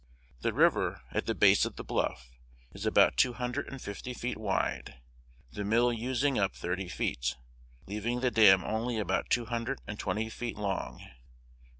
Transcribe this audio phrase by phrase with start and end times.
[0.39, 2.31] The river, at the base of the bluff,
[2.71, 4.95] is about two hundred and fifty feet wide,
[5.51, 7.35] the mill using up thirty feet,
[7.85, 11.05] leaving the dam only about two hundred and twenty feet long."